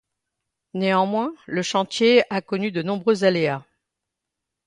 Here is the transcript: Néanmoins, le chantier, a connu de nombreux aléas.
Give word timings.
Néanmoins, 0.73 1.31
le 1.45 1.61
chantier, 1.61 2.23
a 2.33 2.41
connu 2.41 2.71
de 2.71 2.81
nombreux 2.81 3.23
aléas. 3.23 3.63